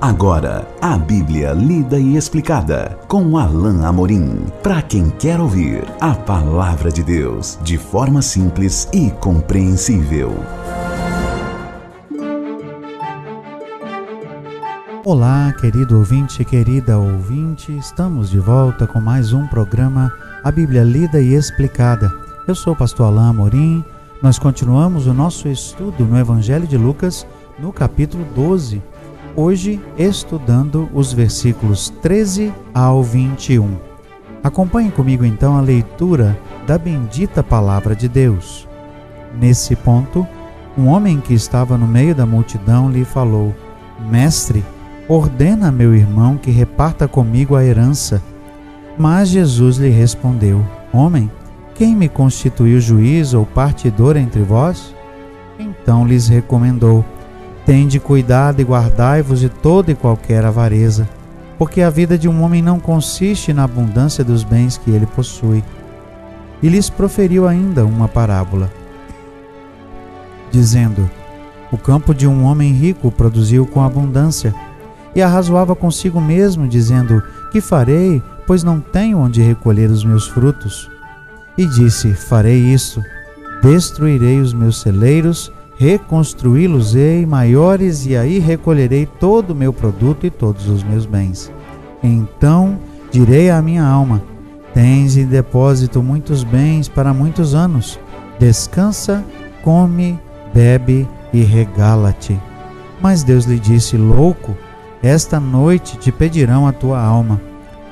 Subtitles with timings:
[0.00, 4.46] Agora, a Bíblia lida e explicada com Alain Amorim.
[4.62, 10.32] Para quem quer ouvir a palavra de Deus de forma simples e compreensível.
[15.04, 20.12] Olá, querido ouvinte, querida ouvinte, estamos de volta com mais um programa
[20.44, 22.08] A Bíblia Lida e Explicada.
[22.46, 23.84] Eu sou o pastor Alain Amorim.
[24.22, 27.26] Nós continuamos o nosso estudo no Evangelho de Lucas,
[27.58, 28.80] no capítulo 12
[29.38, 33.76] hoje estudando os versículos 13 ao 21.
[34.42, 38.66] Acompanhe comigo então a leitura da bendita palavra de Deus.
[39.40, 40.26] Nesse ponto,
[40.76, 43.54] um homem que estava no meio da multidão lhe falou:
[44.10, 44.64] Mestre,
[45.08, 48.20] ordena a meu irmão que reparta comigo a herança.
[48.98, 51.30] Mas Jesus lhe respondeu: Homem,
[51.76, 54.92] quem me constituiu juiz ou partidor entre vós?
[55.60, 57.04] Então lhes recomendou:
[57.68, 61.06] Tende cuidado e guardai-vos de toda e qualquer avareza,
[61.58, 65.62] porque a vida de um homem não consiste na abundância dos bens que ele possui.
[66.62, 68.72] E lhes proferiu ainda uma parábola,
[70.50, 71.10] dizendo:
[71.70, 74.54] O campo de um homem rico produziu com abundância,
[75.14, 77.22] e arrazoava consigo mesmo, dizendo:
[77.52, 80.90] Que farei, pois não tenho onde recolher os meus frutos?
[81.58, 83.04] E disse: Farei isso:
[83.62, 90.68] destruirei os meus celeiros reconstruí-los-ei maiores, e aí recolherei todo o meu produto e todos
[90.68, 91.50] os meus bens.
[92.02, 92.78] Então
[93.10, 94.20] direi à minha alma:
[94.74, 97.98] Tens em depósito muitos bens para muitos anos.
[98.38, 99.24] Descansa,
[99.62, 100.18] come,
[100.52, 102.38] bebe e regala-te.
[103.00, 104.56] Mas Deus lhe disse: Louco,
[105.00, 107.40] esta noite te pedirão a tua alma.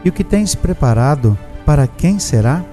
[0.04, 2.64] E o que tens preparado, para quem será?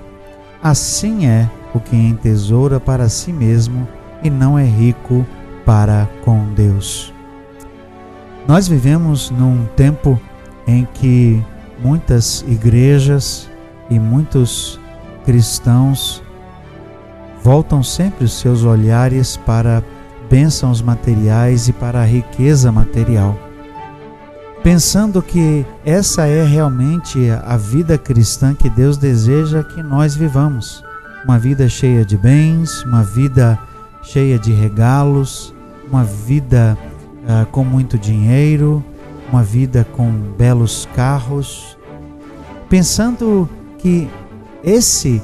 [0.61, 3.87] Assim é o que entesoura para si mesmo
[4.23, 5.25] e não é rico
[5.65, 7.13] para com Deus.
[8.47, 10.19] Nós vivemos num tempo
[10.67, 11.41] em que
[11.79, 13.49] muitas igrejas
[13.89, 14.79] e muitos
[15.25, 16.23] cristãos
[17.43, 19.83] voltam sempre os seus olhares para
[20.29, 23.37] bênçãos materiais e para a riqueza material,
[24.63, 30.83] pensando que essa é realmente a vida cristã que Deus deseja que nós vivamos.
[31.23, 33.59] Uma vida cheia de bens, uma vida
[34.03, 35.53] cheia de regalos,
[35.89, 36.77] uma vida
[37.23, 38.83] uh, com muito dinheiro,
[39.31, 41.77] uma vida com belos carros,
[42.69, 43.49] pensando
[43.79, 44.09] que
[44.63, 45.21] esse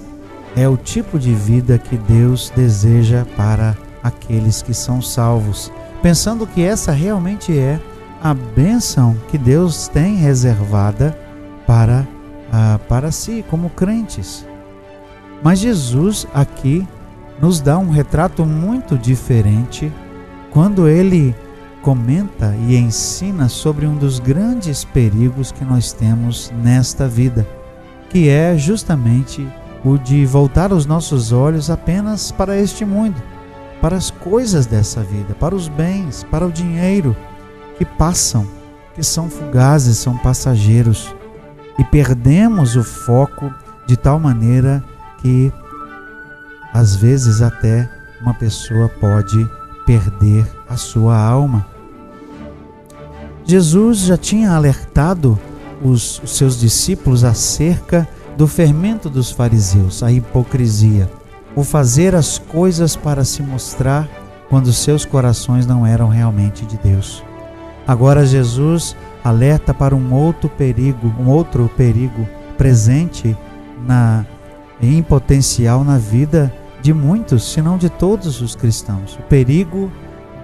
[0.56, 6.64] é o tipo de vida que Deus deseja para aqueles que são salvos, pensando que
[6.64, 7.80] essa realmente é
[8.22, 11.18] a bênção que Deus tem reservada
[11.68, 12.08] para,
[12.48, 14.46] uh, para si, como crentes.
[15.44, 16.86] Mas Jesus aqui
[17.42, 19.92] nos dá um retrato muito diferente
[20.52, 21.36] quando ele
[21.82, 27.48] comenta e ensina sobre um dos grandes perigos que nós temos nesta vida,
[28.10, 29.48] que é justamente
[29.84, 33.22] o de voltar os nossos olhos apenas para este mundo,
[33.82, 37.16] para as coisas dessa vida, para os bens, para o dinheiro
[37.78, 38.46] que passam,
[38.94, 41.16] que são fugazes, são passageiros,
[41.78, 43.54] e perdemos o foco
[43.88, 44.84] de tal maneira
[45.22, 45.52] que
[46.74, 47.90] às vezes, até
[48.22, 49.50] uma pessoa pode
[49.85, 51.66] perder a sua alma.
[53.44, 55.40] Jesus já tinha alertado
[55.81, 58.07] os, os seus discípulos acerca
[58.38, 61.09] do fermento dos fariseus, a hipocrisia,
[61.56, 64.07] o fazer as coisas para se mostrar
[64.50, 67.24] quando seus corações não eram realmente de Deus.
[67.88, 73.36] Agora Jesus alerta para um outro perigo, um outro perigo presente
[73.86, 74.25] na
[74.81, 79.16] em potencial na vida de muitos, se não de todos os cristãos.
[79.16, 79.92] O perigo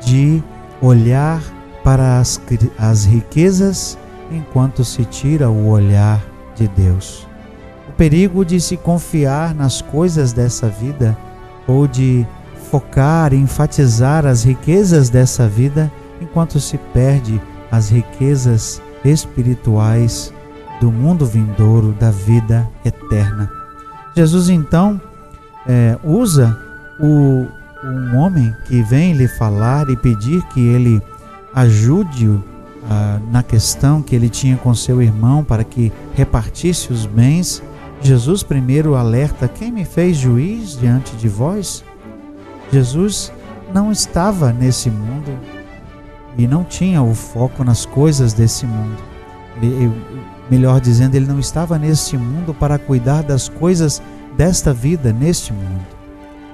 [0.03, 0.43] de
[0.81, 1.41] olhar
[1.83, 2.41] para as,
[2.77, 3.97] as riquezas
[4.31, 6.21] enquanto se tira o olhar
[6.55, 7.27] de Deus.
[7.87, 11.17] O perigo de se confiar nas coisas dessa vida
[11.67, 12.25] ou de
[12.69, 17.39] focar enfatizar as riquezas dessa vida enquanto se perde
[17.71, 20.33] as riquezas espirituais
[20.81, 23.49] do mundo vindouro, da vida eterna.
[24.15, 24.99] Jesus então
[25.67, 26.57] é, usa
[26.99, 27.47] o,
[27.83, 31.01] um homem que vem lhe falar e pedir que ele
[31.53, 32.43] ajude-o
[32.89, 37.63] ah, na questão que ele tinha com seu irmão para que repartisse os bens.
[38.01, 41.83] Jesus primeiro alerta: Quem me fez juiz diante de vós?
[42.71, 43.31] Jesus
[43.73, 45.37] não estava nesse mundo
[46.37, 48.97] e não tinha o foco nas coisas desse mundo.
[49.61, 49.91] Ele,
[50.49, 54.01] melhor dizendo, ele não estava neste mundo para cuidar das coisas
[54.37, 55.85] desta vida neste mundo.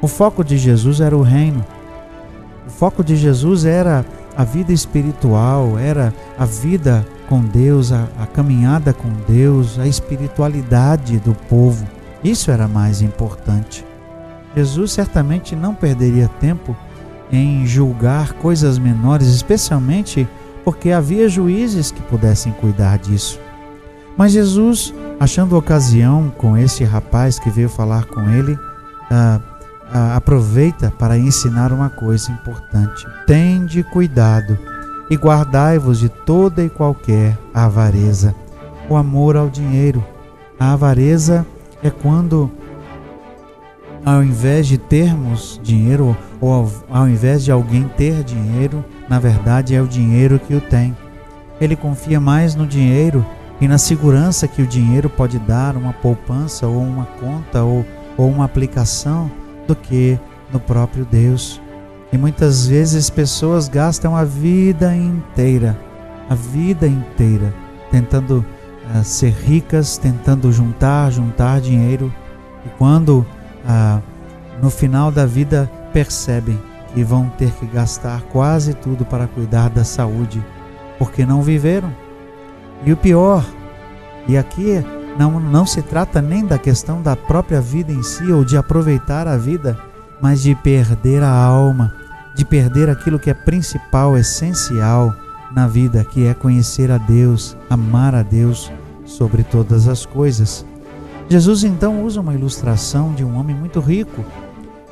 [0.01, 1.65] O foco de Jesus era o reino.
[2.67, 4.05] O foco de Jesus era
[4.35, 11.19] a vida espiritual, era a vida com Deus, a, a caminhada com Deus, a espiritualidade
[11.19, 11.85] do povo.
[12.23, 13.85] Isso era mais importante.
[14.55, 16.75] Jesus certamente não perderia tempo
[17.31, 20.27] em julgar coisas menores, especialmente
[20.63, 23.39] porque havia juízes que pudessem cuidar disso.
[24.17, 28.57] Mas Jesus, achando ocasião com esse rapaz que veio falar com ele,
[29.11, 29.39] ah,
[29.93, 34.57] ah, aproveita para ensinar uma coisa importante: tende cuidado
[35.11, 38.33] e guardai-vos de toda e qualquer avareza.
[38.89, 40.03] O amor ao dinheiro.
[40.59, 41.45] A avareza
[41.83, 42.51] é quando,
[44.03, 49.75] ao invés de termos dinheiro, ou ao, ao invés de alguém ter dinheiro, na verdade
[49.75, 50.97] é o dinheiro que o tem.
[51.59, 53.23] Ele confia mais no dinheiro
[53.61, 57.85] e na segurança que o dinheiro pode dar, uma poupança ou uma conta ou,
[58.17, 59.31] ou uma aplicação,
[59.67, 60.19] do que
[60.51, 61.61] no próprio Deus.
[62.11, 65.79] E muitas vezes pessoas gastam a vida inteira,
[66.27, 67.53] a vida inteira,
[67.91, 68.43] tentando
[68.93, 72.11] uh, ser ricas, tentando juntar, juntar dinheiro.
[72.65, 74.01] E quando uh,
[74.59, 76.59] no final da vida percebem
[76.93, 80.43] que vão ter que gastar quase tudo para cuidar da saúde,
[80.97, 81.93] porque não viveram.
[82.85, 83.45] E o pior,
[84.27, 84.83] e aqui
[85.17, 89.27] não, não se trata nem da questão da própria vida em si ou de aproveitar
[89.27, 89.77] a vida,
[90.21, 91.93] mas de perder a alma,
[92.35, 95.13] de perder aquilo que é principal, essencial
[95.51, 98.71] na vida, que é conhecer a Deus, amar a Deus
[99.05, 100.65] sobre todas as coisas.
[101.29, 104.23] Jesus então usa uma ilustração de um homem muito rico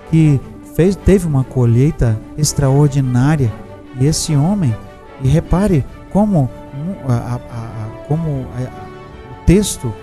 [0.09, 0.39] que
[0.75, 3.51] fez, teve uma colheita extraordinária.
[4.00, 4.75] E esse homem,
[5.21, 6.50] e repare como,
[7.07, 7.78] a, a,
[8.09, 9.94] como o texto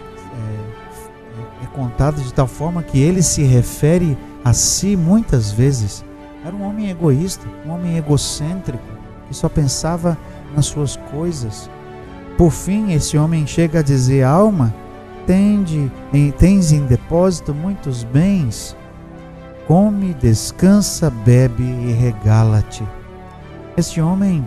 [1.61, 6.03] é, é contado de tal forma que ele se refere a si muitas vezes.
[6.43, 8.83] Era um homem egoísta, um homem egocêntrico,
[9.29, 10.17] que só pensava
[10.55, 11.69] nas suas coisas.
[12.39, 14.73] Por fim, esse homem chega a dizer: Alma,
[15.27, 15.93] tende,
[16.39, 18.75] tens em depósito muitos bens
[19.67, 22.85] come, descansa, bebe e regala-te.
[23.77, 24.47] Este homem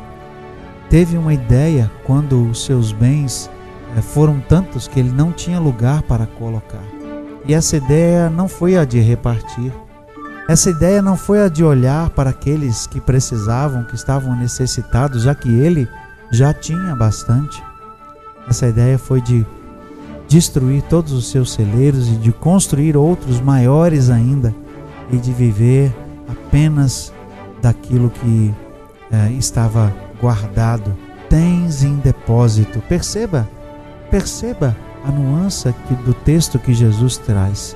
[0.89, 3.49] teve uma ideia quando os seus bens
[3.95, 6.83] eh, foram tantos que ele não tinha lugar para colocar.
[7.45, 9.71] E essa ideia não foi a de repartir.
[10.47, 15.35] Essa ideia não foi a de olhar para aqueles que precisavam, que estavam necessitados, já
[15.35, 15.87] que ele
[16.31, 17.61] já tinha bastante.
[18.47, 19.45] Essa ideia foi de
[20.27, 24.53] destruir todos os seus celeiros e de construir outros maiores ainda
[25.11, 25.93] e de viver
[26.27, 27.13] apenas
[27.61, 28.53] daquilo que
[29.11, 30.95] eh, estava guardado.
[31.29, 32.79] Tens em depósito.
[32.81, 33.49] Perceba,
[34.09, 34.75] perceba
[35.05, 37.75] a nuance que, do texto que Jesus traz.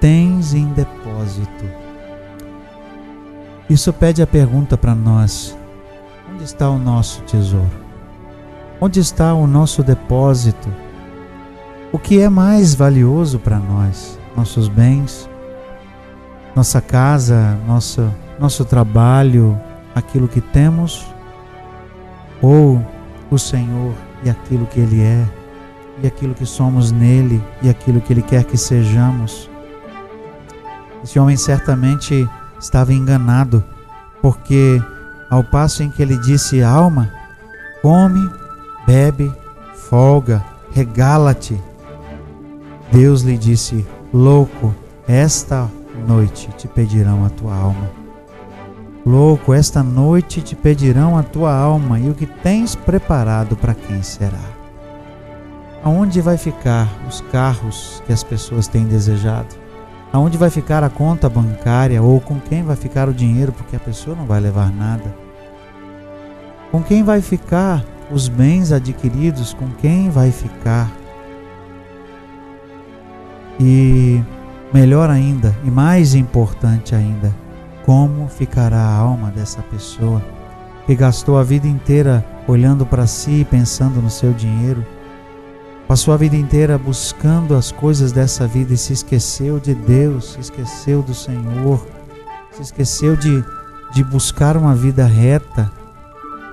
[0.00, 1.64] Tens em depósito.
[3.68, 5.56] Isso pede a pergunta para nós:
[6.32, 7.70] onde está o nosso tesouro?
[8.80, 10.68] Onde está o nosso depósito?
[11.92, 14.18] O que é mais valioso para nós?
[14.36, 15.28] Nossos bens,
[16.54, 18.08] nossa casa, nosso,
[18.38, 19.60] nosso trabalho,
[19.94, 21.06] aquilo que temos,
[22.42, 22.84] ou
[23.30, 25.26] o Senhor e aquilo que Ele é,
[26.02, 29.50] e aquilo que somos nele, e aquilo que Ele quer que sejamos.
[31.02, 32.28] Esse homem certamente
[32.58, 33.64] estava enganado,
[34.20, 34.82] porque
[35.30, 37.10] ao passo em que ele disse: Alma,
[37.80, 38.30] come,
[38.86, 39.32] bebe,
[39.74, 41.58] folga, regala-te,
[42.92, 44.74] Deus lhe disse: Louco,
[45.06, 45.70] esta
[46.06, 47.99] noite te pedirão a tua alma.
[49.04, 54.02] Louco, esta noite te pedirão a tua alma e o que tens preparado para quem
[54.02, 54.38] será?
[55.82, 59.54] Aonde vai ficar os carros que as pessoas têm desejado?
[60.12, 63.80] Aonde vai ficar a conta bancária ou com quem vai ficar o dinheiro porque a
[63.80, 65.14] pessoa não vai levar nada?
[66.70, 69.54] Com quem vai ficar os bens adquiridos?
[69.54, 70.90] Com quem vai ficar?
[73.58, 74.22] E
[74.72, 77.34] Melhor ainda e mais importante ainda,
[77.84, 80.22] como ficará a alma dessa pessoa
[80.86, 84.84] que gastou a vida inteira olhando para si e pensando no seu dinheiro,
[85.86, 90.40] passou a vida inteira buscando as coisas dessa vida e se esqueceu de Deus, se
[90.40, 91.86] esqueceu do Senhor,
[92.50, 93.44] se esqueceu de,
[93.92, 95.70] de buscar uma vida reta.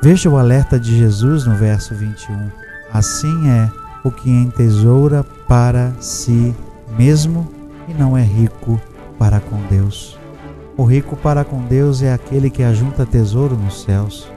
[0.04, 2.52] Veja o alerta de Jesus no verso 21.
[2.94, 3.72] Assim é
[4.04, 6.56] o que entesoura para si
[6.98, 7.52] mesmo
[7.88, 8.80] e não é rico
[9.18, 10.18] para com Deus.
[10.78, 14.30] O rico para com Deus é aquele que ajunta tesouro nos céus,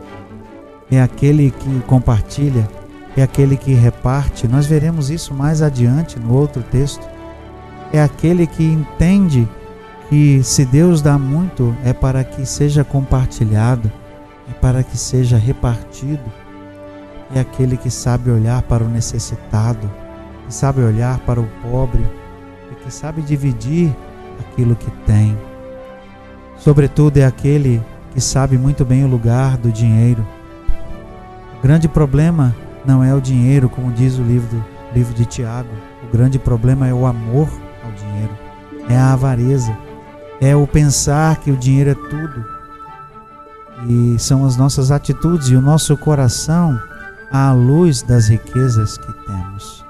[0.91, 2.67] é aquele que compartilha,
[3.15, 4.49] é aquele que reparte.
[4.49, 7.07] Nós veremos isso mais adiante no outro texto.
[7.93, 9.47] É aquele que entende
[10.09, 13.91] que se Deus dá muito é para que seja compartilhado.
[14.49, 16.25] é para que seja repartido.
[17.35, 19.89] É aquele que sabe olhar para o necessitado,
[20.47, 22.05] que sabe olhar para o pobre
[22.73, 23.95] e que sabe dividir
[24.41, 25.37] aquilo que tem.
[26.61, 30.27] Sobretudo, é aquele que sabe muito bem o lugar do dinheiro.
[31.59, 34.63] O grande problema não é o dinheiro, como diz o livro,
[34.95, 35.71] livro de Tiago.
[36.07, 37.49] O grande problema é o amor
[37.83, 38.39] ao dinheiro,
[38.89, 39.77] é a avareza,
[40.41, 42.45] é o pensar que o dinheiro é tudo.
[43.89, 46.79] E são as nossas atitudes e o nosso coração
[47.33, 49.85] à luz das riquezas que temos.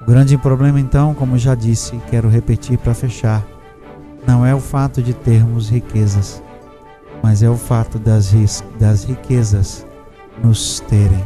[0.00, 3.42] O grande problema, então, como já disse, quero repetir para fechar,
[4.28, 6.42] não é o fato de termos riquezas,
[7.22, 8.34] mas é o fato das,
[8.78, 9.86] das riquezas
[10.44, 11.24] nos terem.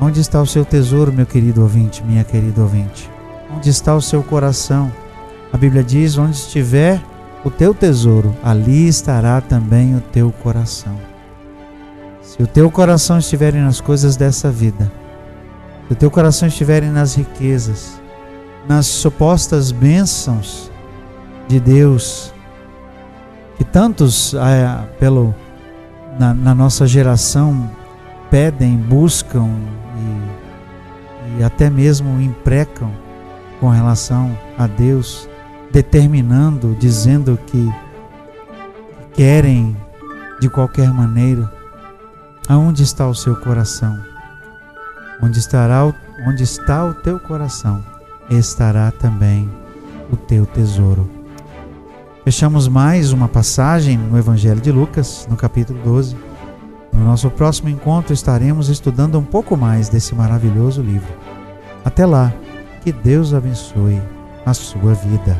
[0.00, 3.10] Onde está o seu tesouro, meu querido ouvinte, minha querida ouvinte?
[3.52, 4.92] Onde está o seu coração?
[5.52, 7.02] A Bíblia diz: onde estiver
[7.44, 10.96] o teu tesouro, ali estará também o teu coração.
[12.22, 14.90] Se o teu coração estiver nas coisas dessa vida,
[15.88, 18.00] se o teu coração estiver nas riquezas,
[18.68, 20.72] nas supostas bênçãos
[21.48, 22.32] de Deus,
[23.56, 25.34] que tantos é, pelo,
[26.18, 27.70] na, na, nossa geração
[28.30, 29.48] pedem, buscam
[31.36, 32.90] e, e até mesmo imprecam
[33.60, 35.28] com relação a Deus,
[35.72, 37.72] determinando, dizendo que
[39.12, 39.76] querem
[40.40, 41.50] de qualquer maneira.
[42.48, 43.98] Aonde está o seu coração?
[45.22, 45.94] Onde estará
[46.26, 47.84] onde está o teu coração,
[48.30, 49.50] estará também
[50.10, 51.13] o teu tesouro.
[52.24, 56.16] Fechamos mais uma passagem no Evangelho de Lucas, no capítulo 12.
[56.90, 61.12] No nosso próximo encontro estaremos estudando um pouco mais desse maravilhoso livro.
[61.84, 62.32] Até lá,
[62.82, 64.00] que Deus abençoe
[64.46, 65.38] a sua vida.